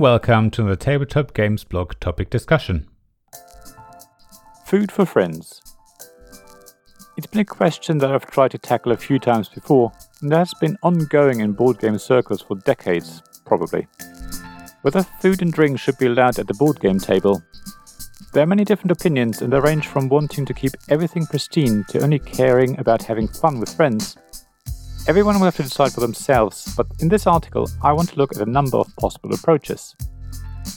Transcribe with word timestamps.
welcome 0.00 0.50
to 0.50 0.64
the 0.64 0.76
Tabletop 0.76 1.32
Games 1.32 1.64
blog 1.64 1.94
topic 1.98 2.28
discussion. 2.28 2.86
Food 4.66 4.92
for 4.92 5.06
friends. 5.06 5.62
It's 7.16 7.26
been 7.26 7.40
a 7.40 7.44
question 7.46 7.96
that 7.96 8.12
I've 8.12 8.26
tried 8.26 8.50
to 8.50 8.58
tackle 8.58 8.92
a 8.92 8.98
few 8.98 9.18
times 9.18 9.48
before, 9.48 9.90
and 10.20 10.30
that 10.30 10.40
has 10.40 10.52
been 10.60 10.76
ongoing 10.82 11.40
in 11.40 11.52
board 11.52 11.78
game 11.78 11.96
circles 11.96 12.42
for 12.42 12.56
decades, 12.56 13.22
probably. 13.46 13.88
Whether 14.82 15.04
food 15.22 15.40
and 15.40 15.50
drink 15.50 15.80
should 15.80 15.96
be 15.96 16.06
allowed 16.06 16.38
at 16.38 16.48
the 16.48 16.54
board 16.54 16.78
game 16.78 16.98
table. 16.98 17.42
There 18.34 18.42
are 18.42 18.46
many 18.46 18.66
different 18.66 18.90
opinions, 18.90 19.40
and 19.40 19.50
they 19.50 19.58
range 19.58 19.86
from 19.86 20.10
wanting 20.10 20.44
to 20.44 20.52
keep 20.52 20.72
everything 20.90 21.24
pristine 21.24 21.82
to 21.88 22.02
only 22.02 22.18
caring 22.18 22.78
about 22.78 23.04
having 23.04 23.26
fun 23.26 23.58
with 23.58 23.74
friends. 23.74 24.18
Everyone 25.08 25.34
will 25.34 25.46
have 25.46 25.56
to 25.56 25.64
decide 25.64 25.92
for 25.92 26.00
themselves, 26.00 26.74
but 26.76 26.86
in 27.00 27.08
this 27.08 27.26
article, 27.26 27.68
I 27.82 27.92
want 27.92 28.10
to 28.10 28.16
look 28.16 28.36
at 28.36 28.46
a 28.46 28.50
number 28.50 28.76
of 28.76 28.86
possible 28.96 29.34
approaches. 29.34 29.96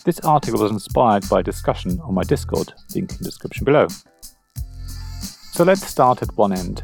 This 0.04 0.20
article 0.22 0.62
was 0.62 0.72
inspired 0.72 1.30
by 1.30 1.42
a 1.42 1.44
discussion 1.44 2.00
on 2.02 2.16
my 2.16 2.24
Discord, 2.24 2.74
link 2.96 3.12
in 3.12 3.18
the 3.20 3.24
description 3.24 3.66
below. 3.66 3.88
So 5.52 5.64
let's 5.64 5.86
start 5.86 6.24
at 6.24 6.36
one 6.36 6.54
end, 6.54 6.82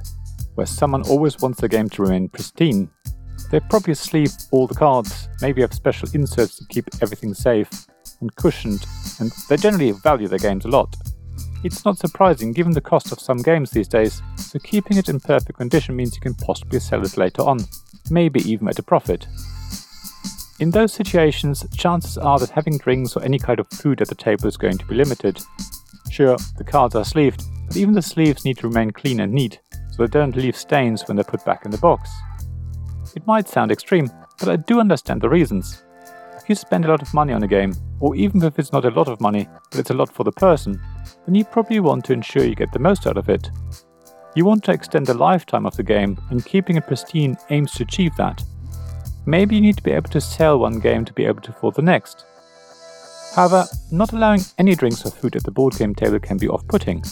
where 0.53 0.67
someone 0.67 1.01
always 1.09 1.39
wants 1.39 1.59
the 1.59 1.67
game 1.67 1.89
to 1.89 2.03
remain 2.03 2.29
pristine. 2.29 2.91
They 3.49 3.59
probably 3.59 3.95
sleeve 3.95 4.31
all 4.51 4.67
the 4.67 4.75
cards, 4.75 5.27
maybe 5.41 5.61
have 5.61 5.73
special 5.73 6.09
inserts 6.13 6.59
to 6.59 6.65
keep 6.69 6.85
everything 7.01 7.33
safe 7.33 7.69
and 8.21 8.33
cushioned, 8.35 8.85
and 9.19 9.31
they 9.49 9.57
generally 9.57 9.91
value 9.91 10.27
their 10.27 10.37
games 10.37 10.65
a 10.65 10.69
lot. 10.69 10.95
It's 11.63 11.85
not 11.85 11.97
surprising 11.97 12.53
given 12.53 12.73
the 12.73 12.81
cost 12.81 13.11
of 13.11 13.19
some 13.19 13.37
games 13.37 13.69
these 13.69 13.87
days, 13.87 14.21
so 14.35 14.57
keeping 14.59 14.97
it 14.97 15.09
in 15.09 15.19
perfect 15.19 15.59
condition 15.59 15.95
means 15.95 16.15
you 16.15 16.21
can 16.21 16.33
possibly 16.33 16.79
sell 16.79 17.03
it 17.03 17.17
later 17.17 17.43
on, 17.43 17.59
maybe 18.09 18.39
even 18.49 18.67
at 18.67 18.79
a 18.79 18.83
profit. 18.83 19.27
In 20.59 20.71
those 20.71 20.93
situations, 20.93 21.65
chances 21.75 22.17
are 22.17 22.39
that 22.39 22.49
having 22.49 22.77
drinks 22.77 23.15
or 23.15 23.23
any 23.23 23.39
kind 23.39 23.59
of 23.59 23.67
food 23.69 24.01
at 24.01 24.07
the 24.07 24.15
table 24.15 24.47
is 24.47 24.57
going 24.57 24.77
to 24.77 24.85
be 24.85 24.95
limited. 24.95 25.39
Sure, 26.09 26.37
the 26.57 26.63
cards 26.63 26.95
are 26.95 27.05
sleeved, 27.05 27.43
but 27.67 27.77
even 27.77 27.93
the 27.93 28.01
sleeves 28.01 28.43
need 28.43 28.57
to 28.57 28.67
remain 28.67 28.91
clean 28.91 29.19
and 29.19 29.31
neat, 29.31 29.59
so 29.91 30.05
they 30.05 30.07
don't 30.07 30.35
leave 30.35 30.57
stains 30.57 31.07
when 31.07 31.15
they're 31.15 31.23
put 31.23 31.45
back 31.45 31.65
in 31.65 31.71
the 31.71 31.77
box. 31.77 32.09
It 33.15 33.25
might 33.27 33.47
sound 33.47 33.71
extreme, 33.71 34.09
but 34.39 34.49
I 34.49 34.55
do 34.55 34.79
understand 34.79 35.21
the 35.21 35.29
reasons. 35.29 35.83
If 36.37 36.49
you 36.49 36.55
spend 36.55 36.85
a 36.85 36.89
lot 36.89 37.01
of 37.01 37.13
money 37.13 37.33
on 37.33 37.43
a 37.43 37.47
game, 37.47 37.73
or 38.01 38.15
even 38.15 38.43
if 38.43 38.59
it's 38.59 38.73
not 38.73 38.83
a 38.83 38.89
lot 38.89 39.07
of 39.07 39.21
money, 39.21 39.47
but 39.69 39.79
it's 39.79 39.91
a 39.91 39.93
lot 39.93 40.13
for 40.13 40.23
the 40.23 40.31
person, 40.31 40.81
then 41.25 41.35
you 41.35 41.45
probably 41.45 41.79
want 41.79 42.03
to 42.05 42.13
ensure 42.13 42.43
you 42.43 42.55
get 42.55 42.71
the 42.73 42.79
most 42.79 43.07
out 43.07 43.17
of 43.17 43.29
it. 43.29 43.49
You 44.35 44.43
want 44.43 44.63
to 44.65 44.71
extend 44.71 45.07
the 45.07 45.13
lifetime 45.13 45.65
of 45.65 45.75
the 45.75 45.83
game, 45.83 46.19
and 46.29 46.45
keeping 46.45 46.77
it 46.77 46.87
pristine 46.87 47.37
aims 47.49 47.73
to 47.73 47.83
achieve 47.83 48.15
that. 48.17 48.43
Maybe 49.25 49.55
you 49.55 49.61
need 49.61 49.77
to 49.77 49.83
be 49.83 49.91
able 49.91 50.09
to 50.09 50.21
sell 50.21 50.59
one 50.59 50.79
game 50.79 51.05
to 51.05 51.13
be 51.13 51.25
able 51.25 51.41
to 51.41 51.51
afford 51.51 51.75
the 51.75 51.81
next. 51.83 52.25
However, 53.35 53.65
not 53.91 54.13
allowing 54.13 54.41
any 54.57 54.75
drinks 54.75 55.05
or 55.05 55.11
food 55.11 55.35
at 55.35 55.43
the 55.43 55.51
board 55.51 55.75
game 55.77 55.93
table 55.93 56.19
can 56.19 56.37
be 56.37 56.49
off 56.49 56.67
putting. 56.67 57.03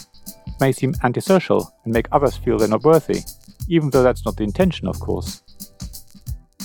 May 0.60 0.72
seem 0.72 0.94
antisocial 1.04 1.72
and 1.86 1.94
make 1.94 2.08
others 2.12 2.36
feel 2.36 2.58
they're 2.58 2.68
not 2.68 2.84
worthy, 2.84 3.20
even 3.70 3.90
though 3.90 4.04
that's 4.04 4.26
not 4.26 4.36
the 4.36 4.44
intention, 4.44 4.88
of 4.88 5.00
course. 5.00 5.44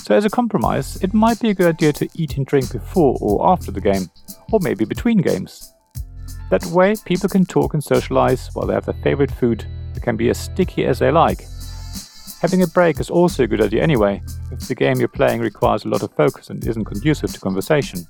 So, 0.05 0.15
as 0.15 0.27
a 0.27 0.29
compromise, 0.29 1.03
it 1.03 1.15
might 1.15 1.41
be 1.41 1.49
a 1.49 1.55
good 1.55 1.67
idea 1.67 1.91
to 1.95 2.09
eat 2.13 2.37
and 2.37 2.45
drink 2.45 2.71
before 2.71 3.17
or 3.23 3.49
after 3.49 3.71
the 3.71 3.81
game, 3.81 4.11
or 4.53 4.61
maybe 4.61 4.85
between 4.85 5.17
games. 5.17 5.73
That 6.51 6.63
way, 6.67 6.95
people 7.07 7.31
can 7.31 7.47
talk 7.47 7.73
and 7.73 7.83
socialize 7.83 8.51
while 8.53 8.67
they 8.67 8.75
have 8.75 8.85
their 8.85 9.03
favorite 9.03 9.31
food 9.31 9.65
that 9.95 10.03
can 10.03 10.19
be 10.19 10.29
as 10.29 10.37
sticky 10.37 10.85
as 10.85 10.99
they 10.99 11.11
like. 11.11 11.47
Having 12.43 12.65
a 12.65 12.67
break 12.67 13.01
is 13.01 13.09
also 13.09 13.45
a 13.45 13.47
good 13.47 13.63
idea 13.63 13.83
anyway, 13.83 14.21
if 14.53 14.69
the 14.69 14.75
game 14.75 14.99
you're 14.99 15.09
playing 15.09 15.41
requires 15.41 15.87
a 15.87 15.89
lot 15.89 16.03
of 16.03 16.13
focus 16.13 16.51
and 16.51 16.63
isn't 16.67 16.85
conducive 16.85 17.33
to 17.33 17.41
conversation. 17.41 18.05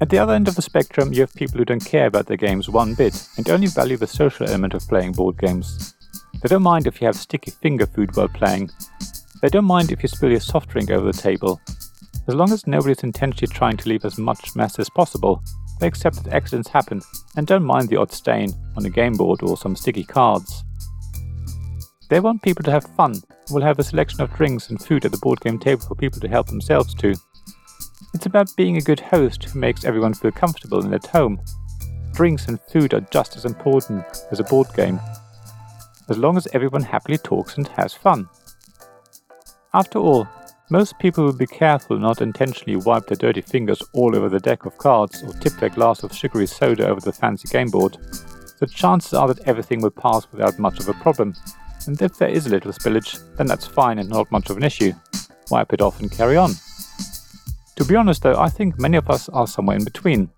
At 0.00 0.08
the 0.08 0.18
other 0.18 0.32
end 0.32 0.48
of 0.48 0.54
the 0.54 0.62
spectrum, 0.62 1.12
you 1.12 1.20
have 1.20 1.34
people 1.34 1.58
who 1.58 1.66
don't 1.66 1.84
care 1.84 2.06
about 2.06 2.28
their 2.28 2.38
games 2.38 2.70
one 2.70 2.94
bit 2.94 3.28
and 3.36 3.50
only 3.50 3.66
value 3.66 3.98
the 3.98 4.06
social 4.06 4.48
element 4.48 4.72
of 4.72 4.88
playing 4.88 5.12
board 5.12 5.36
games. 5.36 5.94
They 6.40 6.48
don't 6.48 6.62
mind 6.62 6.86
if 6.86 7.02
you 7.02 7.08
have 7.08 7.16
sticky 7.16 7.50
finger 7.50 7.84
food 7.84 8.16
while 8.16 8.28
playing. 8.28 8.70
They 9.42 9.48
don't 9.48 9.64
mind 9.64 9.92
if 9.92 10.02
you 10.02 10.08
spill 10.08 10.30
your 10.30 10.40
soft 10.40 10.70
drink 10.70 10.90
over 10.90 11.12
the 11.12 11.18
table. 11.18 11.60
As 12.28 12.34
long 12.34 12.52
as 12.52 12.66
nobody's 12.66 13.04
intentionally 13.04 13.52
trying 13.52 13.76
to 13.76 13.88
leave 13.88 14.04
as 14.04 14.18
much 14.18 14.56
mess 14.56 14.78
as 14.78 14.88
possible, 14.88 15.42
they 15.78 15.86
accept 15.86 16.24
that 16.24 16.32
accidents 16.32 16.70
happen 16.70 17.02
and 17.36 17.46
don't 17.46 17.62
mind 17.62 17.88
the 17.88 17.96
odd 17.96 18.10
stain 18.10 18.52
on 18.76 18.86
a 18.86 18.90
game 18.90 19.12
board 19.12 19.42
or 19.42 19.56
some 19.56 19.76
sticky 19.76 20.04
cards. 20.04 20.64
They 22.08 22.20
want 22.20 22.42
people 22.42 22.62
to 22.64 22.70
have 22.70 22.84
fun 22.96 23.12
and 23.12 23.50
will 23.50 23.62
have 23.62 23.78
a 23.78 23.84
selection 23.84 24.22
of 24.22 24.32
drinks 24.34 24.70
and 24.70 24.80
food 24.80 25.04
at 25.04 25.12
the 25.12 25.18
board 25.18 25.40
game 25.40 25.58
table 25.58 25.82
for 25.86 25.94
people 25.94 26.20
to 26.20 26.28
help 26.28 26.46
themselves 26.46 26.94
to. 26.94 27.14
It's 28.14 28.26
about 28.26 28.56
being 28.56 28.76
a 28.76 28.82
good 28.82 29.00
host 29.00 29.44
who 29.44 29.58
makes 29.58 29.84
everyone 29.84 30.14
feel 30.14 30.30
comfortable 30.30 30.82
and 30.82 30.94
at 30.94 31.06
home. 31.06 31.40
Drinks 32.12 32.48
and 32.48 32.58
food 32.72 32.94
are 32.94 33.06
just 33.12 33.36
as 33.36 33.44
important 33.44 34.04
as 34.30 34.40
a 34.40 34.44
board 34.44 34.68
game, 34.74 34.98
as 36.08 36.16
long 36.16 36.36
as 36.36 36.48
everyone 36.54 36.82
happily 36.82 37.18
talks 37.18 37.58
and 37.58 37.68
has 37.68 37.92
fun. 37.92 38.28
After 39.76 39.98
all, 39.98 40.26
most 40.70 40.98
people 40.98 41.22
will 41.22 41.34
be 41.34 41.46
careful 41.46 41.98
not 41.98 42.22
intentionally 42.22 42.76
wipe 42.76 43.08
their 43.08 43.16
dirty 43.18 43.42
fingers 43.42 43.82
all 43.92 44.16
over 44.16 44.30
the 44.30 44.40
deck 44.40 44.64
of 44.64 44.78
cards 44.78 45.22
or 45.22 45.34
tip 45.34 45.52
their 45.60 45.68
glass 45.68 46.02
of 46.02 46.14
sugary 46.14 46.46
soda 46.46 46.88
over 46.88 47.02
the 47.02 47.12
fancy 47.12 47.46
game 47.48 47.68
board, 47.68 47.98
The 48.58 48.66
chances 48.66 49.12
are 49.12 49.28
that 49.28 49.46
everything 49.46 49.82
will 49.82 49.90
pass 49.90 50.26
without 50.32 50.58
much 50.58 50.80
of 50.80 50.88
a 50.88 50.94
problem. 50.94 51.34
And 51.86 52.00
if 52.00 52.16
there 52.16 52.30
is 52.30 52.46
a 52.46 52.48
little 52.48 52.72
spillage, 52.72 53.20
then 53.36 53.46
that's 53.46 53.66
fine 53.66 53.98
and 53.98 54.08
not 54.08 54.32
much 54.32 54.48
of 54.48 54.56
an 54.56 54.62
issue. 54.62 54.94
Wipe 55.50 55.74
it 55.74 55.82
off 55.82 56.00
and 56.00 56.10
carry 56.10 56.38
on. 56.38 56.52
To 57.74 57.84
be 57.84 57.96
honest 57.96 58.22
though, 58.22 58.40
I 58.40 58.48
think 58.48 58.80
many 58.80 58.96
of 58.96 59.10
us 59.10 59.28
are 59.28 59.46
somewhere 59.46 59.76
in 59.76 59.84
between. 59.84 60.30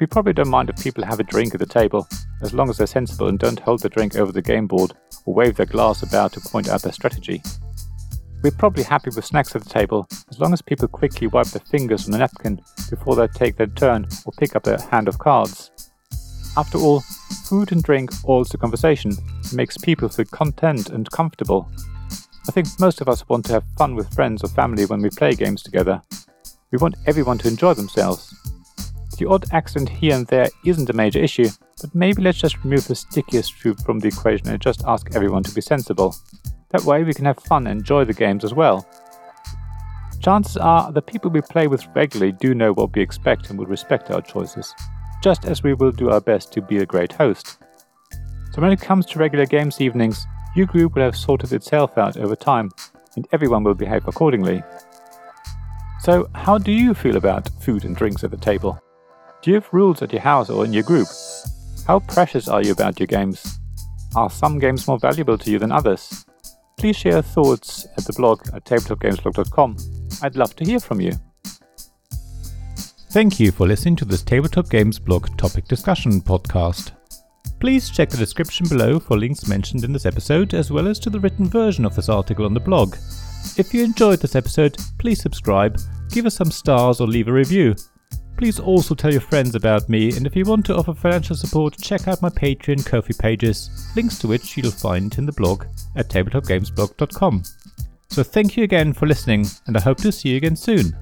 We 0.00 0.06
probably 0.06 0.32
don't 0.32 0.48
mind 0.48 0.68
if 0.68 0.82
people 0.82 1.04
have 1.04 1.20
a 1.20 1.30
drink 1.32 1.54
at 1.54 1.60
the 1.60 1.66
table, 1.66 2.08
as 2.42 2.52
long 2.52 2.68
as 2.68 2.78
they're 2.78 2.88
sensible 2.88 3.28
and 3.28 3.38
don't 3.38 3.60
hold 3.60 3.82
the 3.82 3.88
drink 3.88 4.16
over 4.16 4.32
the 4.32 4.42
game 4.42 4.66
board 4.66 4.94
or 5.26 5.32
wave 5.32 5.54
their 5.54 5.64
glass 5.64 6.02
about 6.02 6.32
to 6.32 6.40
point 6.40 6.68
out 6.68 6.82
their 6.82 6.92
strategy. 6.92 7.40
We're 8.44 8.50
probably 8.50 8.82
happy 8.82 9.08
with 9.08 9.24
snacks 9.24 9.56
at 9.56 9.64
the 9.64 9.70
table, 9.70 10.06
as 10.28 10.38
long 10.38 10.52
as 10.52 10.60
people 10.60 10.86
quickly 10.86 11.28
wipe 11.28 11.46
their 11.46 11.64
fingers 11.70 12.04
on 12.04 12.12
the 12.12 12.18
napkin 12.18 12.60
before 12.90 13.16
they 13.16 13.26
take 13.26 13.56
their 13.56 13.68
turn 13.68 14.06
or 14.26 14.34
pick 14.36 14.54
up 14.54 14.64
their 14.64 14.78
hand 14.90 15.08
of 15.08 15.18
cards. 15.18 15.70
After 16.54 16.76
all, 16.76 17.00
food 17.48 17.72
and 17.72 17.82
drink 17.82 18.10
oils 18.28 18.50
the 18.50 18.58
conversation 18.58 19.12
and 19.12 19.54
makes 19.54 19.78
people 19.78 20.10
feel 20.10 20.26
content 20.26 20.90
and 20.90 21.10
comfortable. 21.10 21.66
I 22.46 22.52
think 22.52 22.68
most 22.78 23.00
of 23.00 23.08
us 23.08 23.26
want 23.30 23.46
to 23.46 23.54
have 23.54 23.64
fun 23.78 23.94
with 23.94 24.12
friends 24.12 24.44
or 24.44 24.48
family 24.48 24.84
when 24.84 25.00
we 25.00 25.08
play 25.08 25.34
games 25.34 25.62
together. 25.62 26.02
We 26.70 26.76
want 26.76 26.96
everyone 27.06 27.38
to 27.38 27.48
enjoy 27.48 27.72
themselves. 27.72 28.34
The 29.16 29.26
odd 29.26 29.46
accident 29.52 29.88
here 29.88 30.16
and 30.16 30.26
there 30.26 30.48
isn't 30.66 30.90
a 30.90 30.92
major 30.92 31.18
issue, 31.18 31.48
but 31.80 31.94
maybe 31.94 32.20
let's 32.20 32.40
just 32.40 32.62
remove 32.62 32.88
the 32.88 32.94
stickiest 32.94 33.54
food 33.54 33.80
from 33.80 34.00
the 34.00 34.08
equation 34.08 34.48
and 34.48 34.60
just 34.60 34.84
ask 34.86 35.14
everyone 35.14 35.44
to 35.44 35.54
be 35.54 35.62
sensible. 35.62 36.14
That 36.74 36.82
way 36.82 37.04
we 37.04 37.14
can 37.14 37.26
have 37.26 37.38
fun 37.38 37.68
and 37.68 37.78
enjoy 37.78 38.04
the 38.04 38.12
games 38.12 38.42
as 38.42 38.52
well. 38.52 38.84
Chances 40.20 40.56
are 40.56 40.90
the 40.90 41.00
people 41.00 41.30
we 41.30 41.40
play 41.40 41.68
with 41.68 41.86
regularly 41.94 42.32
do 42.32 42.52
know 42.52 42.72
what 42.72 42.96
we 42.96 43.00
expect 43.00 43.48
and 43.48 43.56
will 43.56 43.66
respect 43.66 44.10
our 44.10 44.20
choices, 44.20 44.74
just 45.22 45.44
as 45.44 45.62
we 45.62 45.74
will 45.74 45.92
do 45.92 46.10
our 46.10 46.20
best 46.20 46.52
to 46.52 46.60
be 46.60 46.78
a 46.78 46.86
great 46.86 47.12
host. 47.12 47.58
So 48.50 48.60
when 48.60 48.72
it 48.72 48.80
comes 48.80 49.06
to 49.06 49.20
regular 49.20 49.46
games 49.46 49.80
evenings, 49.80 50.26
your 50.56 50.66
group 50.66 50.96
will 50.96 51.04
have 51.04 51.14
sorted 51.14 51.52
itself 51.52 51.96
out 51.96 52.16
over 52.16 52.34
time, 52.34 52.72
and 53.14 53.28
everyone 53.30 53.62
will 53.62 53.74
behave 53.74 54.08
accordingly. 54.08 54.64
So, 56.00 56.28
how 56.34 56.58
do 56.58 56.72
you 56.72 56.92
feel 56.92 57.16
about 57.16 57.50
food 57.60 57.84
and 57.84 57.94
drinks 57.94 58.24
at 58.24 58.32
the 58.32 58.36
table? 58.36 58.80
Do 59.42 59.52
you 59.52 59.60
have 59.60 59.72
rules 59.72 60.02
at 60.02 60.12
your 60.12 60.22
house 60.22 60.50
or 60.50 60.64
in 60.64 60.72
your 60.72 60.82
group? 60.82 61.06
How 61.86 62.00
precious 62.00 62.48
are 62.48 62.62
you 62.64 62.72
about 62.72 62.98
your 62.98 63.06
games? 63.06 63.60
Are 64.16 64.28
some 64.28 64.58
games 64.58 64.88
more 64.88 64.98
valuable 64.98 65.38
to 65.38 65.50
you 65.52 65.60
than 65.60 65.70
others? 65.70 66.23
Please 66.84 66.96
share 66.96 67.22
thoughts 67.22 67.86
at 67.96 68.04
the 68.04 68.12
blog 68.12 68.46
at 68.52 68.62
tabletopgamesblog.com. 68.66 69.74
I'd 70.20 70.36
love 70.36 70.54
to 70.56 70.66
hear 70.66 70.78
from 70.78 71.00
you. 71.00 71.12
Thank 73.10 73.40
you 73.40 73.52
for 73.52 73.66
listening 73.66 73.96
to 73.96 74.04
this 74.04 74.22
Tabletop 74.22 74.68
Games 74.68 74.98
blog 74.98 75.34
topic 75.38 75.64
discussion 75.64 76.20
podcast. 76.20 76.90
Please 77.58 77.88
check 77.88 78.10
the 78.10 78.18
description 78.18 78.68
below 78.68 79.00
for 79.00 79.16
links 79.16 79.48
mentioned 79.48 79.82
in 79.82 79.94
this 79.94 80.04
episode, 80.04 80.52
as 80.52 80.70
well 80.70 80.86
as 80.86 80.98
to 80.98 81.08
the 81.08 81.18
written 81.18 81.48
version 81.48 81.86
of 81.86 81.96
this 81.96 82.10
article 82.10 82.44
on 82.44 82.52
the 82.52 82.60
blog. 82.60 82.96
If 83.56 83.72
you 83.72 83.82
enjoyed 83.82 84.20
this 84.20 84.36
episode, 84.36 84.76
please 84.98 85.22
subscribe, 85.22 85.80
give 86.10 86.26
us 86.26 86.34
some 86.34 86.50
stars, 86.50 87.00
or 87.00 87.06
leave 87.06 87.28
a 87.28 87.32
review. 87.32 87.74
Please 88.36 88.58
also 88.58 88.94
tell 88.94 89.12
your 89.12 89.20
friends 89.20 89.54
about 89.54 89.88
me, 89.88 90.14
and 90.16 90.26
if 90.26 90.34
you 90.34 90.44
want 90.44 90.66
to 90.66 90.76
offer 90.76 90.92
financial 90.92 91.36
support, 91.36 91.78
check 91.80 92.08
out 92.08 92.20
my 92.20 92.28
Patreon 92.28 92.84
Ko-fi 92.84 93.14
pages, 93.18 93.70
links 93.94 94.18
to 94.18 94.28
which 94.28 94.56
you'll 94.56 94.70
find 94.70 95.16
in 95.16 95.24
the 95.24 95.32
blog 95.32 95.64
at 95.96 96.08
tabletopgamesblog.com. 96.08 97.42
So 98.08 98.22
thank 98.22 98.56
you 98.56 98.64
again 98.64 98.92
for 98.92 99.06
listening, 99.06 99.46
and 99.66 99.76
I 99.76 99.80
hope 99.80 99.98
to 99.98 100.12
see 100.12 100.30
you 100.30 100.36
again 100.36 100.56
soon. 100.56 100.96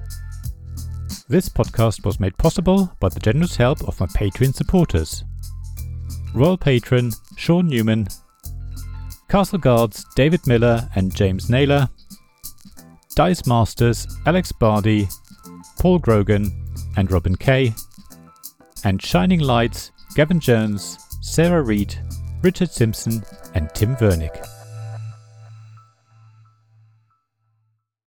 This 1.27 1.49
podcast 1.49 2.05
was 2.05 2.19
made 2.19 2.37
possible 2.37 2.95
by 2.99 3.09
the 3.09 3.19
generous 3.19 3.55
help 3.55 3.87
of 3.87 3.99
my 3.99 4.05
Patreon 4.07 4.53
supporters. 4.53 5.23
Royal 6.33 6.57
Patron 6.57 7.11
Sean 7.35 7.67
Newman, 7.67 8.07
Castle 9.27 9.59
Guards 9.59 10.05
David 10.15 10.45
Miller 10.45 10.87
and 10.95 11.15
James 11.15 11.49
Naylor, 11.49 11.89
Dice 13.15 13.45
Masters 13.47 14.07
Alex 14.25 14.51
Bardi, 14.51 15.07
Paul 15.79 15.99
Grogan, 15.99 16.62
and 16.95 17.11
Robin 17.11 17.35
Kay, 17.35 17.73
and 18.83 19.01
Shining 19.01 19.39
Lights, 19.39 19.91
Gavin 20.15 20.39
Jones, 20.39 20.97
Sarah 21.21 21.61
Reed, 21.61 21.95
Richard 22.41 22.69
Simpson, 22.69 23.23
and 23.53 23.73
Tim 23.73 23.95
Vernick. 23.95 24.45